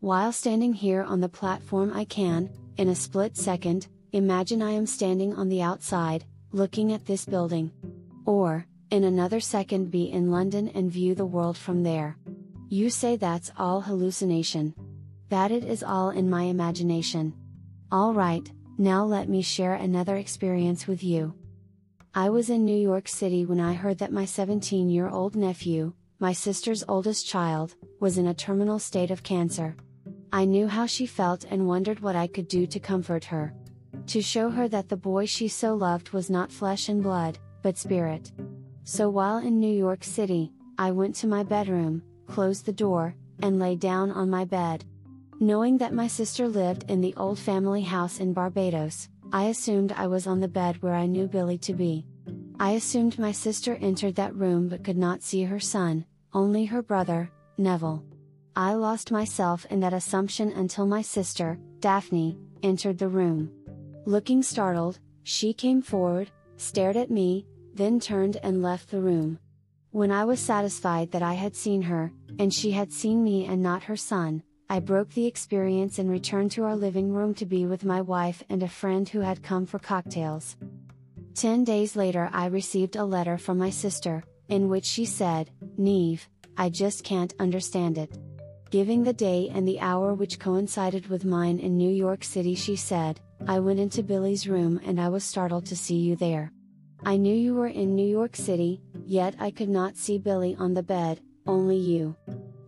While 0.00 0.32
standing 0.32 0.72
here 0.72 1.02
on 1.02 1.20
the 1.20 1.28
platform, 1.28 1.92
I 1.94 2.06
can, 2.06 2.48
in 2.78 2.88
a 2.88 2.94
split 2.94 3.36
second, 3.36 3.88
imagine 4.12 4.62
I 4.62 4.70
am 4.70 4.86
standing 4.86 5.34
on 5.34 5.50
the 5.50 5.60
outside, 5.60 6.24
looking 6.50 6.94
at 6.94 7.04
this 7.04 7.26
building. 7.26 7.72
Or, 8.28 8.66
in 8.90 9.04
another 9.04 9.40
second, 9.40 9.90
be 9.90 10.12
in 10.12 10.30
London 10.30 10.68
and 10.74 10.92
view 10.92 11.14
the 11.14 11.24
world 11.24 11.56
from 11.56 11.82
there. 11.82 12.18
You 12.68 12.90
say 12.90 13.16
that's 13.16 13.50
all 13.56 13.80
hallucination 13.80 14.74
that 15.30 15.50
it 15.50 15.64
is 15.64 15.82
all 15.82 16.10
in 16.10 16.28
my 16.28 16.42
imagination. 16.42 17.32
Alright, 17.90 18.52
now 18.76 19.02
let 19.06 19.30
me 19.30 19.40
share 19.40 19.74
another 19.76 20.16
experience 20.16 20.86
with 20.86 21.02
you. 21.02 21.34
I 22.14 22.28
was 22.28 22.50
in 22.50 22.66
New 22.66 22.76
York 22.76 23.08
City 23.08 23.46
when 23.46 23.60
I 23.60 23.72
heard 23.72 23.96
that 23.98 24.12
my 24.12 24.26
17 24.26 24.90
year 24.90 25.08
old 25.08 25.34
nephew, 25.34 25.94
my 26.18 26.34
sister's 26.34 26.84
oldest 26.86 27.26
child, 27.26 27.76
was 27.98 28.18
in 28.18 28.26
a 28.26 28.34
terminal 28.34 28.78
state 28.78 29.10
of 29.10 29.22
cancer. 29.22 29.74
I 30.34 30.44
knew 30.44 30.68
how 30.68 30.84
she 30.84 31.06
felt 31.06 31.46
and 31.48 31.66
wondered 31.66 32.00
what 32.00 32.14
I 32.14 32.26
could 32.26 32.48
do 32.48 32.66
to 32.66 32.78
comfort 32.78 33.24
her. 33.24 33.54
To 34.08 34.20
show 34.20 34.50
her 34.50 34.68
that 34.68 34.90
the 34.90 34.98
boy 34.98 35.24
she 35.24 35.48
so 35.48 35.74
loved 35.74 36.10
was 36.10 36.28
not 36.28 36.52
flesh 36.52 36.90
and 36.90 37.02
blood, 37.02 37.38
but 37.68 37.76
spirit. 37.76 38.32
So 38.84 39.10
while 39.10 39.36
in 39.36 39.60
New 39.60 39.70
York 39.70 40.02
City, 40.02 40.50
I 40.78 40.90
went 40.90 41.14
to 41.16 41.26
my 41.26 41.42
bedroom, 41.42 42.02
closed 42.26 42.64
the 42.64 42.72
door, 42.72 43.14
and 43.42 43.58
lay 43.58 43.76
down 43.76 44.10
on 44.10 44.30
my 44.30 44.46
bed. 44.46 44.86
Knowing 45.38 45.76
that 45.76 45.92
my 45.92 46.06
sister 46.06 46.48
lived 46.48 46.90
in 46.90 47.02
the 47.02 47.12
old 47.18 47.38
family 47.38 47.82
house 47.82 48.20
in 48.20 48.32
Barbados, 48.32 49.10
I 49.34 49.48
assumed 49.48 49.92
I 49.92 50.06
was 50.06 50.26
on 50.26 50.40
the 50.40 50.48
bed 50.48 50.82
where 50.82 50.94
I 50.94 51.04
knew 51.04 51.26
Billy 51.28 51.58
to 51.58 51.74
be. 51.74 52.06
I 52.58 52.70
assumed 52.70 53.18
my 53.18 53.32
sister 53.32 53.76
entered 53.82 54.14
that 54.14 54.34
room 54.34 54.70
but 54.70 54.82
could 54.82 54.96
not 54.96 55.22
see 55.22 55.42
her 55.42 55.60
son, 55.60 56.06
only 56.32 56.64
her 56.64 56.80
brother, 56.80 57.30
Neville. 57.58 58.02
I 58.56 58.72
lost 58.72 59.12
myself 59.12 59.66
in 59.66 59.80
that 59.80 59.92
assumption 59.92 60.52
until 60.52 60.86
my 60.86 61.02
sister, 61.02 61.58
Daphne, 61.80 62.38
entered 62.62 62.96
the 62.96 63.08
room. 63.08 63.50
Looking 64.06 64.42
startled, 64.42 65.00
she 65.22 65.52
came 65.52 65.82
forward, 65.82 66.30
stared 66.56 66.96
at 66.96 67.10
me, 67.10 67.46
then 67.78 67.98
turned 68.00 68.36
and 68.42 68.60
left 68.60 68.90
the 68.90 69.00
room. 69.00 69.38
When 69.92 70.10
I 70.10 70.24
was 70.26 70.40
satisfied 70.40 71.12
that 71.12 71.22
I 71.22 71.32
had 71.34 71.56
seen 71.56 71.82
her, 71.82 72.12
and 72.38 72.52
she 72.52 72.72
had 72.72 72.92
seen 72.92 73.24
me 73.24 73.46
and 73.46 73.62
not 73.62 73.84
her 73.84 73.96
son, 73.96 74.42
I 74.68 74.80
broke 74.80 75.10
the 75.14 75.26
experience 75.26 75.98
and 75.98 76.10
returned 76.10 76.50
to 76.52 76.64
our 76.64 76.76
living 76.76 77.10
room 77.10 77.32
to 77.34 77.46
be 77.46 77.64
with 77.64 77.84
my 77.84 78.02
wife 78.02 78.42
and 78.50 78.62
a 78.62 78.68
friend 78.68 79.08
who 79.08 79.20
had 79.20 79.42
come 79.42 79.64
for 79.64 79.78
cocktails. 79.78 80.56
Ten 81.34 81.64
days 81.64 81.96
later, 81.96 82.28
I 82.32 82.46
received 82.46 82.96
a 82.96 83.04
letter 83.04 83.38
from 83.38 83.56
my 83.56 83.70
sister, 83.70 84.24
in 84.48 84.68
which 84.68 84.84
she 84.84 85.06
said, 85.06 85.50
Neve, 85.78 86.28
I 86.58 86.68
just 86.68 87.04
can't 87.04 87.32
understand 87.38 87.96
it. 87.96 88.18
Giving 88.70 89.04
the 89.04 89.12
day 89.14 89.50
and 89.54 89.66
the 89.66 89.80
hour 89.80 90.12
which 90.12 90.38
coincided 90.38 91.06
with 91.06 91.24
mine 91.24 91.60
in 91.60 91.78
New 91.78 91.90
York 91.90 92.24
City, 92.24 92.54
she 92.54 92.76
said, 92.76 93.20
I 93.46 93.60
went 93.60 93.78
into 93.78 94.02
Billy's 94.02 94.48
room 94.48 94.80
and 94.84 95.00
I 95.00 95.08
was 95.08 95.24
startled 95.24 95.64
to 95.66 95.76
see 95.76 95.96
you 95.96 96.16
there. 96.16 96.52
I 97.04 97.16
knew 97.16 97.34
you 97.34 97.54
were 97.54 97.68
in 97.68 97.94
New 97.94 98.06
York 98.06 98.34
City, 98.34 98.80
yet 99.06 99.34
I 99.38 99.50
could 99.50 99.68
not 99.68 99.96
see 99.96 100.18
Billy 100.18 100.56
on 100.58 100.74
the 100.74 100.82
bed, 100.82 101.20
only 101.46 101.76
you. 101.76 102.16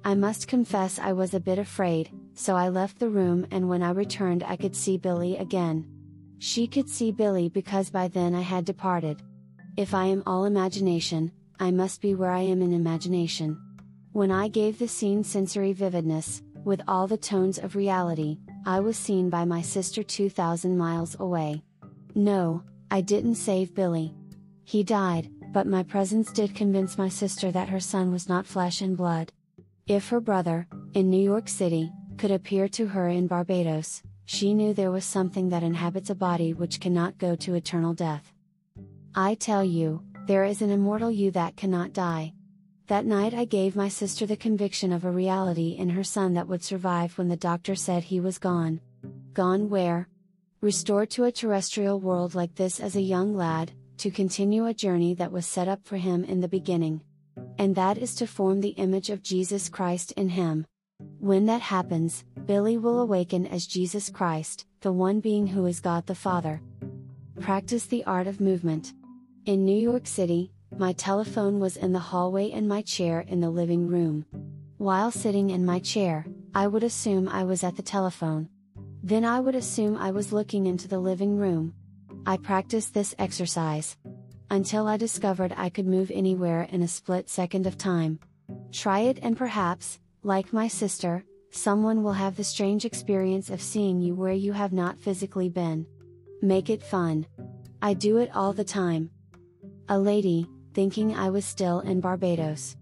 I 0.04 0.14
must 0.14 0.48
confess 0.48 0.98
I 0.98 1.12
was 1.12 1.34
a 1.34 1.40
bit 1.40 1.58
afraid, 1.58 2.10
so 2.34 2.56
I 2.56 2.68
left 2.68 2.98
the 2.98 3.10
room 3.10 3.46
and 3.50 3.68
when 3.68 3.82
I 3.82 3.90
returned 3.90 4.44
I 4.44 4.56
could 4.56 4.74
see 4.74 4.96
Billy 4.96 5.36
again. 5.36 5.86
She 6.38 6.66
could 6.66 6.88
see 6.88 7.12
Billy 7.12 7.48
because 7.48 7.90
by 7.90 8.08
then 8.08 8.34
I 8.34 8.40
had 8.40 8.64
departed. 8.64 9.20
If 9.76 9.92
I 9.94 10.06
am 10.06 10.22
all 10.26 10.46
imagination, 10.46 11.32
I 11.58 11.70
must 11.70 12.00
be 12.00 12.14
where 12.14 12.30
I 12.30 12.40
am 12.40 12.62
in 12.62 12.72
imagination. 12.72 13.60
When 14.12 14.30
I 14.30 14.48
gave 14.48 14.78
the 14.78 14.88
scene 14.88 15.22
sensory 15.22 15.72
vividness, 15.72 16.42
with 16.64 16.80
all 16.88 17.06
the 17.06 17.18
tones 17.18 17.58
of 17.58 17.76
reality, 17.76 18.38
I 18.64 18.80
was 18.80 18.96
seen 18.96 19.28
by 19.28 19.44
my 19.44 19.60
sister 19.60 20.02
2,000 20.02 20.78
miles 20.78 21.16
away. 21.20 21.62
No, 22.14 22.62
I 22.90 23.02
didn't 23.02 23.34
save 23.34 23.74
Billy. 23.74 24.14
He 24.64 24.82
died, 24.84 25.30
but 25.52 25.66
my 25.66 25.82
presence 25.82 26.30
did 26.32 26.54
convince 26.54 26.96
my 26.96 27.08
sister 27.08 27.50
that 27.50 27.68
her 27.68 27.80
son 27.80 28.12
was 28.12 28.28
not 28.28 28.46
flesh 28.46 28.80
and 28.80 28.96
blood. 28.96 29.32
If 29.86 30.08
her 30.10 30.20
brother, 30.20 30.68
in 30.94 31.10
New 31.10 31.22
York 31.22 31.48
City, 31.48 31.90
could 32.18 32.30
appear 32.30 32.68
to 32.68 32.86
her 32.86 33.08
in 33.08 33.26
Barbados, 33.26 34.02
she 34.26 34.54
knew 34.54 34.72
there 34.72 34.92
was 34.92 35.04
something 35.04 35.48
that 35.48 35.64
inhabits 35.64 36.10
a 36.10 36.14
body 36.14 36.52
which 36.52 36.78
cannot 36.78 37.18
go 37.18 37.34
to 37.34 37.54
eternal 37.54 37.94
death. 37.94 38.32
I 39.14 39.34
tell 39.34 39.64
you, 39.64 40.04
there 40.26 40.44
is 40.44 40.62
an 40.62 40.70
immortal 40.70 41.10
you 41.10 41.32
that 41.32 41.56
cannot 41.56 41.92
die. 41.92 42.34
That 42.86 43.06
night 43.06 43.34
I 43.34 43.44
gave 43.44 43.74
my 43.74 43.88
sister 43.88 44.26
the 44.26 44.36
conviction 44.36 44.92
of 44.92 45.04
a 45.04 45.10
reality 45.10 45.76
in 45.78 45.90
her 45.90 46.04
son 46.04 46.34
that 46.34 46.46
would 46.46 46.62
survive 46.62 47.18
when 47.18 47.28
the 47.28 47.36
doctor 47.36 47.74
said 47.74 48.04
he 48.04 48.20
was 48.20 48.38
gone. 48.38 48.80
Gone 49.32 49.68
where? 49.68 50.08
Restored 50.60 51.10
to 51.10 51.24
a 51.24 51.32
terrestrial 51.32 51.98
world 51.98 52.34
like 52.34 52.54
this 52.54 52.78
as 52.78 52.94
a 52.94 53.00
young 53.00 53.34
lad, 53.34 53.72
to 54.00 54.10
continue 54.10 54.64
a 54.64 54.72
journey 54.72 55.12
that 55.12 55.30
was 55.30 55.44
set 55.44 55.68
up 55.68 55.84
for 55.84 55.98
him 55.98 56.24
in 56.24 56.40
the 56.40 56.48
beginning. 56.48 57.02
And 57.58 57.74
that 57.76 57.98
is 57.98 58.14
to 58.14 58.26
form 58.26 58.62
the 58.62 58.70
image 58.70 59.10
of 59.10 59.22
Jesus 59.22 59.68
Christ 59.68 60.12
in 60.12 60.30
him. 60.30 60.66
When 61.18 61.44
that 61.46 61.60
happens, 61.60 62.24
Billy 62.46 62.78
will 62.78 63.00
awaken 63.00 63.46
as 63.46 63.66
Jesus 63.66 64.08
Christ, 64.08 64.64
the 64.80 64.90
one 64.90 65.20
being 65.20 65.46
who 65.46 65.66
is 65.66 65.80
God 65.80 66.06
the 66.06 66.14
Father. 66.14 66.62
Practice 67.40 67.84
the 67.84 68.02
art 68.04 68.26
of 68.26 68.40
movement. 68.40 68.94
In 69.44 69.66
New 69.66 69.78
York 69.78 70.06
City, 70.06 70.50
my 70.78 70.94
telephone 70.94 71.60
was 71.60 71.76
in 71.76 71.92
the 71.92 71.98
hallway 71.98 72.52
and 72.52 72.66
my 72.66 72.80
chair 72.80 73.20
in 73.28 73.40
the 73.40 73.50
living 73.50 73.86
room. 73.86 74.24
While 74.78 75.10
sitting 75.10 75.50
in 75.50 75.66
my 75.66 75.78
chair, 75.78 76.24
I 76.54 76.68
would 76.68 76.84
assume 76.84 77.28
I 77.28 77.44
was 77.44 77.62
at 77.62 77.76
the 77.76 77.82
telephone. 77.82 78.48
Then 79.02 79.26
I 79.26 79.40
would 79.40 79.54
assume 79.54 79.98
I 79.98 80.10
was 80.10 80.32
looking 80.32 80.66
into 80.66 80.88
the 80.88 80.98
living 80.98 81.36
room. 81.36 81.74
I 82.26 82.36
practiced 82.36 82.94
this 82.94 83.14
exercise. 83.18 83.96
Until 84.50 84.86
I 84.88 84.96
discovered 84.96 85.54
I 85.56 85.68
could 85.68 85.86
move 85.86 86.10
anywhere 86.12 86.62
in 86.70 86.82
a 86.82 86.88
split 86.88 87.28
second 87.28 87.66
of 87.66 87.78
time. 87.78 88.18
Try 88.72 89.00
it 89.00 89.18
and 89.22 89.36
perhaps, 89.36 90.00
like 90.22 90.52
my 90.52 90.68
sister, 90.68 91.24
someone 91.50 92.02
will 92.02 92.12
have 92.12 92.36
the 92.36 92.44
strange 92.44 92.84
experience 92.84 93.48
of 93.48 93.62
seeing 93.62 94.00
you 94.00 94.14
where 94.14 94.32
you 94.32 94.52
have 94.52 94.72
not 94.72 94.98
physically 94.98 95.48
been. 95.48 95.86
Make 96.42 96.68
it 96.68 96.82
fun. 96.82 97.26
I 97.80 97.94
do 97.94 98.18
it 98.18 98.30
all 98.34 98.52
the 98.52 98.64
time. 98.64 99.10
A 99.88 99.98
lady, 99.98 100.46
thinking 100.74 101.14
I 101.14 101.30
was 101.30 101.44
still 101.44 101.80
in 101.80 102.00
Barbados. 102.00 102.76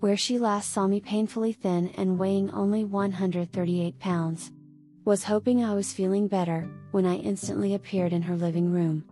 Where 0.00 0.16
she 0.16 0.38
last 0.38 0.70
saw 0.70 0.86
me 0.86 1.00
painfully 1.00 1.52
thin 1.52 1.88
and 1.96 2.18
weighing 2.18 2.50
only 2.50 2.84
138 2.84 3.98
pounds. 3.98 4.50
Was 5.04 5.24
hoping 5.24 5.64
I 5.64 5.74
was 5.74 5.92
feeling 5.92 6.28
better, 6.28 6.68
when 6.92 7.06
I 7.06 7.16
instantly 7.16 7.74
appeared 7.74 8.12
in 8.12 8.22
her 8.22 8.36
living 8.36 8.70
room. 8.70 9.04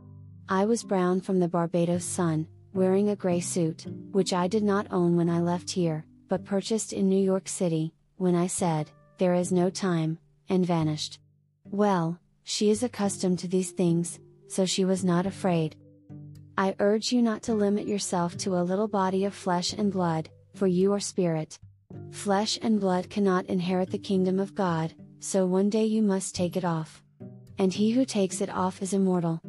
I 0.48 0.64
was 0.64 0.84
brown 0.84 1.20
from 1.20 1.40
the 1.40 1.48
Barbados 1.48 2.04
sun, 2.04 2.46
wearing 2.72 3.08
a 3.08 3.16
gray 3.16 3.40
suit, 3.40 3.86
which 4.12 4.32
I 4.32 4.46
did 4.46 4.62
not 4.62 4.86
own 4.92 5.16
when 5.16 5.28
I 5.28 5.40
left 5.40 5.70
here, 5.70 6.04
but 6.28 6.44
purchased 6.44 6.92
in 6.92 7.08
New 7.08 7.20
York 7.20 7.48
City, 7.48 7.92
when 8.16 8.34
I 8.34 8.46
said, 8.46 8.90
There 9.18 9.34
is 9.34 9.50
no 9.50 9.68
time, 9.68 10.18
and 10.48 10.64
vanished. 10.64 11.18
Well, 11.64 12.18
she 12.44 12.70
is 12.70 12.82
accustomed 12.82 13.40
to 13.40 13.48
these 13.48 13.72
things, 13.72 14.20
so 14.46 14.64
she 14.64 14.84
was 14.84 15.04
not 15.04 15.26
afraid, 15.26 15.76
I 16.60 16.76
urge 16.78 17.10
you 17.10 17.22
not 17.22 17.42
to 17.44 17.54
limit 17.54 17.86
yourself 17.86 18.36
to 18.38 18.56
a 18.56 18.62
little 18.62 18.86
body 18.86 19.24
of 19.24 19.32
flesh 19.32 19.72
and 19.72 19.90
blood, 19.90 20.28
for 20.54 20.66
you 20.66 20.92
are 20.92 21.00
spirit. 21.00 21.58
Flesh 22.10 22.58
and 22.60 22.78
blood 22.78 23.08
cannot 23.08 23.46
inherit 23.46 23.90
the 23.90 23.96
kingdom 23.96 24.38
of 24.38 24.54
God, 24.54 24.92
so 25.20 25.46
one 25.46 25.68
day 25.68 25.84
you 25.84 26.02
must 26.02 26.34
take 26.34 26.56
it 26.56 26.64
off. 26.64 27.02
And 27.58 27.72
he 27.72 27.90
who 27.90 28.04
takes 28.04 28.40
it 28.40 28.48
off 28.48 28.82
is 28.82 28.94
immortal. 28.94 29.40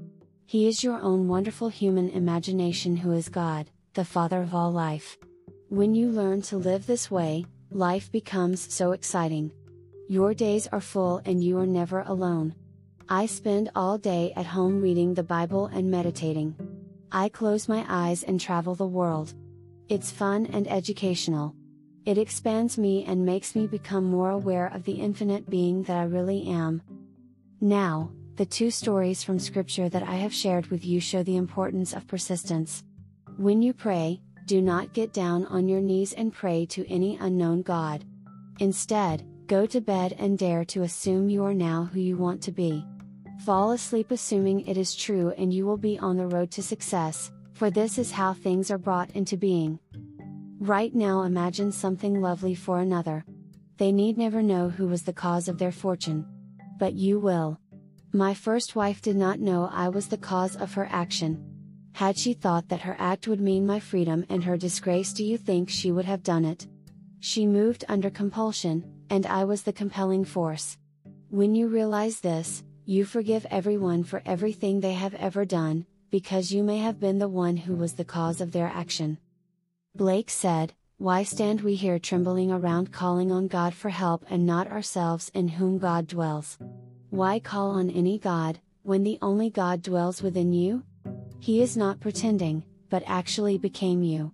He 0.46 0.68
is 0.68 0.84
your 0.84 1.00
own 1.02 1.30
wonderful 1.30 1.70
human 1.70 2.10
imagination 2.10 2.98
who 2.98 3.14
is 3.14 3.30
God, 3.30 3.70
the 3.94 4.04
Father 4.04 4.42
of 4.42 4.54
all 4.54 4.72
life. 4.72 5.18
When 5.70 5.96
you 5.96 6.10
learn 6.10 6.42
to 6.44 6.58
live 6.58 6.86
this 6.86 7.10
way, 7.10 7.46
life 7.72 8.12
becomes 8.12 8.74
so 8.74 8.92
exciting. 8.92 9.50
Your 10.10 10.34
days 10.34 10.68
are 10.68 10.82
full 10.82 11.22
and 11.24 11.42
you 11.42 11.58
are 11.58 11.66
never 11.66 12.02
alone. 12.02 12.54
I 13.08 13.26
spend 13.26 13.72
all 13.74 13.98
day 13.98 14.34
at 14.36 14.46
home 14.46 14.82
reading 14.82 15.14
the 15.14 15.24
Bible 15.24 15.68
and 15.68 15.90
meditating. 15.90 16.56
I 17.14 17.30
close 17.30 17.70
my 17.70 17.86
eyes 17.88 18.24
and 18.24 18.40
travel 18.40 18.76
the 18.76 18.86
world. 18.86 19.34
It's 19.88 20.12
fun 20.12 20.48
and 20.48 20.70
educational. 20.70 21.56
It 22.04 22.18
expands 22.18 22.78
me 22.80 23.06
and 23.06 23.26
makes 23.26 23.56
me 23.56 23.68
become 23.68 24.06
more 24.06 24.32
aware 24.32 24.68
of 24.74 24.84
the 24.84 24.94
infinite 24.94 25.50
being 25.50 25.84
that 25.84 25.98
I 25.98 26.04
really 26.04 26.48
am. 26.48 26.82
Now, 27.60 28.12
the 28.38 28.46
two 28.46 28.72
stories 28.72 29.24
from 29.24 29.38
scripture 29.38 29.88
that 29.90 30.02
I 30.02 30.16
have 30.16 30.34
shared 30.34 30.68
with 30.68 30.84
you 30.84 31.00
show 31.00 31.22
the 31.22 31.38
importance 31.38 31.94
of 31.94 32.08
persistence. 32.08 32.84
When 33.38 33.62
you 33.62 33.74
pray, 33.74 34.20
do 34.48 34.62
not 34.62 34.94
get 34.94 35.14
down 35.14 35.46
on 35.46 35.68
your 35.68 35.80
knees 35.80 36.14
and 36.14 36.34
pray 36.34 36.66
to 36.68 36.90
any 36.90 37.18
unknown 37.18 37.62
God. 37.62 38.04
Instead, 38.60 39.24
go 39.46 39.68
to 39.68 39.80
bed 39.80 40.16
and 40.18 40.40
dare 40.40 40.66
to 40.66 40.82
assume 40.82 41.30
you 41.30 41.44
are 41.44 41.54
now 41.54 41.88
who 41.94 42.00
you 42.00 42.18
want 42.18 42.42
to 42.44 42.52
be. 42.52 42.84
Fall 43.46 43.72
asleep 43.72 44.10
assuming 44.10 44.68
it 44.68 44.78
is 44.78 44.96
true 44.96 45.34
and 45.38 45.54
you 45.54 45.68
will 45.68 45.78
be 45.78 46.00
on 46.00 46.18
the 46.18 46.28
road 46.28 46.50
to 46.52 46.64
success, 46.64 47.32
for 47.54 47.70
this 47.70 48.00
is 48.00 48.12
how 48.12 48.34
things 48.34 48.72
are 48.72 48.78
brought 48.80 49.12
into 49.12 49.38
being. 49.38 49.78
Right 50.62 50.94
now 50.94 51.24
imagine 51.24 51.72
something 51.72 52.22
lovely 52.22 52.54
for 52.54 52.82
another. 52.82 53.26
They 53.78 53.92
need 53.92 54.16
never 54.16 54.44
know 54.44 54.70
who 54.70 54.86
was 54.86 55.02
the 55.02 55.12
cause 55.12 55.48
of 55.48 55.58
their 55.58 55.72
fortune. 55.72 56.24
But 56.78 56.94
you 56.94 57.20
will. 57.20 57.60
My 58.14 58.36
first 58.36 58.76
wife 58.76 59.02
did 59.02 59.16
not 59.16 59.40
know 59.40 59.72
I 59.74 59.90
was 59.90 60.08
the 60.08 60.20
cause 60.20 60.56
of 60.56 60.72
her 60.76 60.88
action. 60.92 61.44
Had 61.94 62.16
she 62.16 62.34
thought 62.34 62.70
that 62.70 62.82
her 62.82 62.96
act 63.00 63.28
would 63.28 63.42
mean 63.42 63.66
my 63.66 63.80
freedom 63.80 64.24
and 64.30 64.44
her 64.44 64.56
disgrace, 64.56 65.14
do 65.14 65.24
you 65.24 65.36
think 65.36 65.68
she 65.68 65.92
would 65.92 66.06
have 66.06 66.22
done 66.22 66.46
it? 66.46 66.68
She 67.22 67.48
moved 67.48 67.84
under 67.90 68.12
compulsion, 68.12 68.86
and 69.10 69.26
I 69.26 69.46
was 69.46 69.64
the 69.64 69.74
compelling 69.74 70.26
force. 70.26 70.78
When 71.30 71.56
you 71.56 71.70
realize 71.70 72.20
this, 72.20 72.64
you 72.86 73.06
forgive 73.06 73.48
everyone 73.50 74.04
for 74.04 74.22
everything 74.28 74.80
they 74.80 74.94
have 74.94 75.16
ever 75.16 75.44
done, 75.44 75.88
because 76.12 76.54
you 76.54 76.62
may 76.62 76.78
have 76.78 77.00
been 77.00 77.18
the 77.18 77.28
one 77.28 77.58
who 77.58 77.76
was 77.76 77.94
the 77.94 78.06
cause 78.06 78.42
of 78.42 78.52
their 78.52 78.68
action. 78.68 79.18
Blake 79.94 80.30
said, 80.30 80.74
Why 81.00 81.24
stand 81.24 81.62
we 81.62 81.76
here 81.76 82.00
trembling 82.00 82.50
around 82.50 82.94
calling 82.94 83.30
on 83.30 83.50
God 83.50 83.74
for 83.74 83.90
help 83.90 84.26
and 84.30 84.46
not 84.46 84.72
ourselves 84.72 85.30
in 85.34 85.50
whom 85.50 85.80
God 85.80 86.08
dwells? 86.08 86.58
Why 87.10 87.40
call 87.40 87.72
on 87.72 87.90
any 87.90 88.18
God, 88.18 88.60
when 88.84 89.04
the 89.04 89.20
only 89.22 89.50
God 89.50 89.82
dwells 89.82 90.24
within 90.24 90.54
you? 90.54 90.84
He 91.40 91.62
is 91.62 91.76
not 91.76 92.00
pretending, 92.00 92.64
but 92.90 93.04
actually 93.06 93.58
became 93.58 94.02
you. 94.02 94.32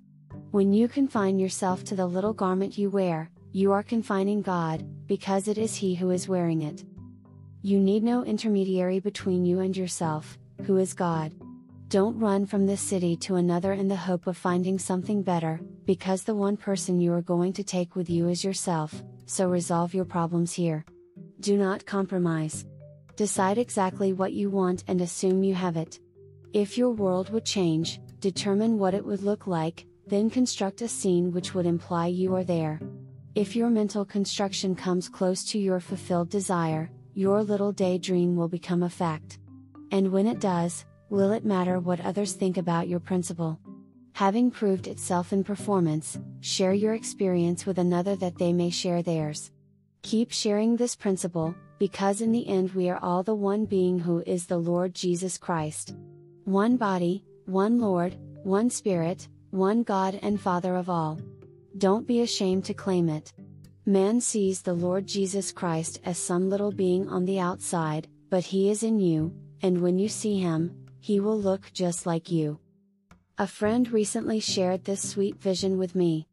When 0.51 0.73
you 0.73 0.87
confine 0.87 1.39
yourself 1.39 1.83
to 1.85 1.95
the 1.95 2.05
little 2.05 2.33
garment 2.33 2.77
you 2.77 2.91
wear, 2.91 3.31
you 3.51 3.71
are 3.71 3.81
confining 3.81 4.43
God, 4.43 4.85
because 5.07 5.47
it 5.47 5.57
is 5.57 5.75
He 5.75 5.95
who 5.95 6.11
is 6.11 6.29
wearing 6.29 6.61
it. 6.61 6.85
You 7.63 7.79
need 7.79 8.03
no 8.03 8.23
intermediary 8.23 8.99
between 8.99 9.43
you 9.43 9.61
and 9.61 9.75
yourself, 9.75 10.37
who 10.65 10.77
is 10.77 10.93
God. 10.93 11.33
Don't 11.89 12.19
run 12.19 12.45
from 12.45 12.65
this 12.65 12.81
city 12.81 13.15
to 13.17 13.35
another 13.35 13.71
in 13.71 13.87
the 13.87 13.95
hope 13.95 14.27
of 14.27 14.35
finding 14.35 14.77
something 14.77 15.23
better, 15.23 15.61
because 15.85 16.23
the 16.23 16.35
one 16.35 16.57
person 16.57 16.99
you 16.99 17.13
are 17.13 17.21
going 17.21 17.53
to 17.53 17.63
take 17.63 17.95
with 17.95 18.09
you 18.09 18.27
is 18.27 18.43
yourself, 18.43 19.01
so 19.25 19.47
resolve 19.47 19.93
your 19.93 20.03
problems 20.03 20.51
here. 20.51 20.83
Do 21.39 21.55
not 21.55 21.85
compromise. 21.85 22.65
Decide 23.15 23.57
exactly 23.57 24.11
what 24.11 24.33
you 24.33 24.49
want 24.49 24.83
and 24.89 24.99
assume 24.99 25.45
you 25.45 25.55
have 25.55 25.77
it. 25.77 26.01
If 26.51 26.77
your 26.77 26.89
world 26.89 27.29
would 27.29 27.45
change, 27.45 28.01
determine 28.19 28.77
what 28.77 28.93
it 28.93 29.05
would 29.05 29.23
look 29.23 29.47
like, 29.47 29.85
then 30.07 30.29
construct 30.29 30.81
a 30.81 30.89
scene 30.89 31.31
which 31.31 31.55
would 31.55 31.65
imply 31.65 32.07
you 32.07 32.35
are 32.35 32.43
there. 32.43 32.81
If 33.33 33.55
your 33.55 33.69
mental 33.69 34.03
construction 34.03 34.75
comes 34.75 35.07
close 35.07 35.45
to 35.45 35.57
your 35.57 35.79
fulfilled 35.79 36.29
desire, 36.29 36.89
your 37.13 37.43
little 37.43 37.71
daydream 37.71 38.35
will 38.35 38.49
become 38.49 38.83
a 38.83 38.89
fact. 38.89 39.39
And 39.91 40.11
when 40.11 40.27
it 40.27 40.41
does, 40.41 40.83
will 41.09 41.31
it 41.31 41.45
matter 41.45 41.79
what 41.79 42.01
others 42.01 42.33
think 42.33 42.57
about 42.57 42.87
your 42.87 42.99
principle? 42.99 43.59
Having 44.13 44.51
proved 44.51 44.87
itself 44.87 45.31
in 45.31 45.43
performance, 45.43 46.19
share 46.41 46.73
your 46.73 46.93
experience 46.93 47.65
with 47.65 47.77
another 47.77 48.15
that 48.15 48.37
they 48.37 48.51
may 48.51 48.69
share 48.69 49.01
theirs. 49.01 49.51
Keep 50.01 50.31
sharing 50.31 50.75
this 50.75 50.95
principle, 50.95 51.55
because 51.79 52.21
in 52.21 52.31
the 52.31 52.47
end 52.47 52.71
we 52.71 52.89
are 52.89 52.99
all 53.01 53.23
the 53.23 53.35
one 53.35 53.65
being 53.65 53.99
who 53.99 54.23
is 54.25 54.45
the 54.45 54.57
Lord 54.57 54.93
Jesus 54.95 55.37
Christ. 55.37 55.95
One 56.45 56.77
body, 56.77 57.23
one 57.45 57.79
Lord, 57.79 58.17
one 58.43 58.69
Spirit, 58.69 59.27
one 59.51 59.83
God 59.83 60.19
and 60.21 60.39
Father 60.41 60.75
of 60.75 60.89
all. 60.89 61.19
Don't 61.77 62.07
be 62.07 62.21
ashamed 62.21 62.65
to 62.65 62.73
claim 62.73 63.09
it. 63.09 63.33
Man 63.85 64.19
sees 64.19 64.61
the 64.61 64.73
Lord 64.73 65.07
Jesus 65.07 65.51
Christ 65.51 66.01
as 66.03 66.17
some 66.17 66.49
little 66.49 66.71
being 66.71 67.07
on 67.07 67.23
the 67.25 67.39
outside, 67.39 68.07
but 68.29 68.43
He 68.43 68.69
is 68.69 68.83
in 68.83 68.99
you, 68.99 69.33
and 69.61 69.81
when 69.81 69.99
you 69.99 70.09
see 70.09 70.39
Him, 70.39 70.86
He 71.07 71.21
will 71.21 71.39
look 71.39 71.71
just 71.71 72.05
like 72.05 72.29
you. 72.31 72.59
A 73.37 73.47
friend 73.47 73.89
recently 73.93 74.41
shared 74.41 74.83
this 74.83 75.09
sweet 75.09 75.41
vision 75.41 75.77
with 75.77 75.95
me. 75.95 76.27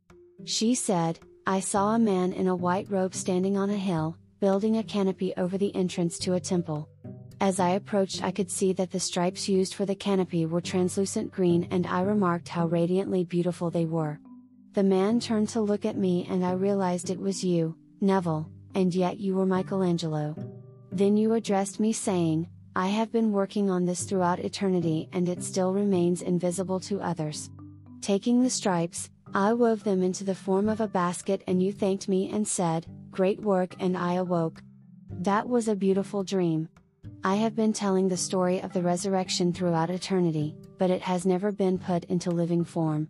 She 0.47 0.75
said, 0.75 1.21
I 1.47 1.61
saw 1.61 1.95
a 1.95 1.99
man 2.01 2.33
in 2.33 2.49
a 2.49 2.57
white 2.57 2.91
robe 2.91 3.15
standing 3.15 3.57
on 3.57 3.71
a 3.71 3.77
hill, 3.77 4.17
building 4.41 4.77
a 4.77 4.83
canopy 4.83 5.33
over 5.37 5.57
the 5.57 5.73
entrance 5.77 6.19
to 6.19 6.35
a 6.35 6.41
temple. 6.41 6.89
As 7.41 7.61
I 7.61 7.69
approached, 7.71 8.25
I 8.25 8.33
could 8.33 8.51
see 8.51 8.73
that 8.73 8.91
the 8.91 8.99
stripes 8.99 9.49
used 9.49 9.75
for 9.75 9.87
the 9.87 9.95
canopy 9.95 10.45
were 10.45 10.61
translucent 10.61 11.31
green, 11.31 11.69
and 11.71 11.87
I 11.87 12.03
remarked 12.03 12.49
how 12.49 12.67
radiantly 12.67 13.23
beautiful 13.23 13.71
they 13.71 13.85
were. 13.85 14.19
The 14.73 14.83
man 14.83 15.21
turned 15.21 15.51
to 15.51 15.61
look 15.61 15.85
at 15.85 15.97
me 15.97 16.27
and 16.29 16.45
I 16.45 16.55
realized 16.55 17.11
it 17.11 17.21
was 17.21 17.45
you, 17.45 17.77
Neville, 18.01 18.51
and 18.75 18.93
yet 18.93 19.21
you 19.21 19.37
were 19.37 19.47
Michelangelo. 19.47 20.35
Then 20.91 21.17
you 21.17 21.35
addressed 21.35 21.79
me 21.79 21.93
saying, 21.93 22.49
I 22.77 22.89
have 22.89 23.13
been 23.13 23.33
working 23.33 23.71
on 23.71 23.85
this 23.85 24.05
throughout 24.05 24.41
eternity 24.41 25.09
and 25.13 25.29
it 25.29 25.43
still 25.43 25.73
remains 25.73 26.23
invisible 26.23 26.81
to 26.81 27.01
others. 27.01 27.51
Taking 28.01 28.43
the 28.43 28.51
stripes, 28.51 29.11
I 29.33 29.53
wove 29.53 29.85
them 29.85 30.03
into 30.03 30.25
the 30.25 30.35
form 30.35 30.69
of 30.69 30.81
a 30.81 30.89
basket 30.89 31.43
and 31.47 31.63
you 31.63 31.73
thanked 31.73 32.09
me 32.09 32.31
and 32.31 32.47
said, 32.47 32.87
Great 33.11 33.41
work, 33.41 33.75
and 33.79 33.97
I 33.97 34.15
awoke. 34.15 34.63
That 35.11 35.49
was 35.49 35.69
a 35.69 35.77
beautiful 35.77 36.25
dream. 36.25 36.69
I 37.23 37.37
have 37.37 37.55
been 37.55 37.73
telling 37.73 38.09
the 38.09 38.17
story 38.17 38.61
of 38.61 38.73
the 38.73 38.83
resurrection 38.83 39.53
throughout 39.53 39.91
eternity, 39.91 40.57
but 40.79 40.91
it 40.91 41.03
has 41.03 41.25
never 41.25 41.53
been 41.53 41.79
put 41.79 42.05
into 42.05 42.31
living 42.31 42.65
form 42.65 43.09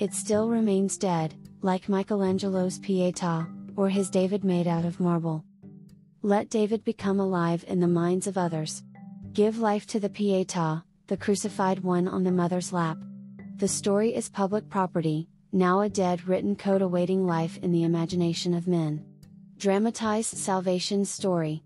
it 0.00 0.14
still 0.14 0.48
remains 0.48 0.96
dead, 0.96 1.34
like 1.60 1.90
Michelangelo's 1.90 2.78
Pietà, 2.78 3.46
or 3.76 3.90
his 3.90 4.08
David 4.08 4.44
made 4.44 4.66
out 4.66 4.86
of 4.86 4.98
marble. 4.98 5.44
Let 6.22 6.48
David 6.48 6.84
become 6.84 7.20
alive 7.20 7.66
in 7.68 7.80
the 7.80 7.86
minds 7.86 8.26
of 8.26 8.38
others. 8.38 8.82
Give 9.32 9.60
life 9.60 9.86
to 9.86 10.00
the 10.00 10.08
Pietà, 10.08 10.82
the 11.06 11.16
crucified 11.16 11.84
one 11.84 12.08
on 12.08 12.24
the 12.24 12.32
mother's 12.32 12.72
lap. 12.72 12.98
The 13.58 13.68
story 13.68 14.12
is 14.12 14.28
public 14.28 14.68
property, 14.68 15.28
now 15.52 15.82
a 15.82 15.88
dead 15.88 16.26
written 16.26 16.56
code 16.56 16.82
awaiting 16.82 17.24
life 17.24 17.56
in 17.62 17.70
the 17.70 17.84
imagination 17.84 18.54
of 18.54 18.66
men. 18.66 19.04
Dramatize 19.56 20.26
salvation's 20.26 21.10
story. 21.10 21.62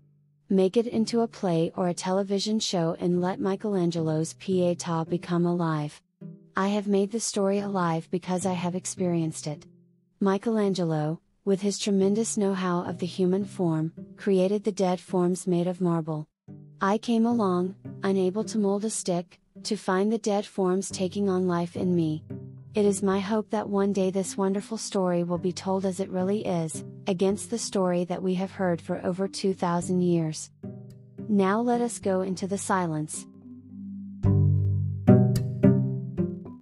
Make 0.47 0.77
it 0.77 0.85
into 0.85 1.21
a 1.21 1.27
play 1.27 1.71
or 1.75 1.87
a 1.87 1.93
television 1.95 2.59
show 2.59 2.95
and 2.99 3.19
let 3.19 3.39
Michelangelo's 3.39 4.35
Pietà 4.35 5.09
become 5.09 5.47
alive. 5.47 5.99
I 6.55 6.67
have 6.67 6.87
made 6.87 7.11
the 7.11 7.19
story 7.19 7.57
alive 7.57 8.07
because 8.11 8.45
I 8.45 8.53
have 8.53 8.75
experienced 8.75 9.47
it. 9.47 9.65
Michelangelo, 10.19 11.19
with 11.45 11.61
his 11.61 11.79
tremendous 11.79 12.37
know 12.37 12.53
how 12.53 12.83
of 12.83 12.99
the 12.99 13.07
human 13.07 13.43
form, 13.43 13.91
created 14.17 14.65
the 14.65 14.71
dead 14.71 14.99
forms 14.99 15.47
made 15.47 15.65
of 15.65 15.81
marble. 15.81 16.27
I 16.81 16.97
came 16.97 17.25
along, 17.25 17.75
unable 18.03 18.43
to 18.45 18.57
mold 18.57 18.83
a 18.83 18.89
stick, 18.89 19.39
to 19.63 19.77
find 19.77 20.11
the 20.11 20.17
dead 20.17 20.45
forms 20.45 20.89
taking 20.89 21.29
on 21.29 21.47
life 21.47 21.77
in 21.77 21.95
me. 21.95 22.23
It 22.73 22.85
is 22.85 23.01
my 23.01 23.21
hope 23.21 23.49
that 23.51 23.69
one 23.69 23.93
day 23.93 24.11
this 24.11 24.35
wonderful 24.35 24.77
story 24.77 25.23
will 25.23 25.37
be 25.37 25.53
told 25.53 25.85
as 25.85 26.01
it 26.01 26.09
really 26.09 26.45
is, 26.45 26.83
against 27.07 27.49
the 27.49 27.57
story 27.57 28.03
that 28.05 28.21
we 28.21 28.33
have 28.33 28.51
heard 28.51 28.81
for 28.81 29.03
over 29.05 29.27
2,000 29.27 30.01
years. 30.01 30.51
Now 31.29 31.61
let 31.61 31.79
us 31.79 31.97
go 31.97 32.21
into 32.21 32.45
the 32.45 32.57
silence, 32.57 33.25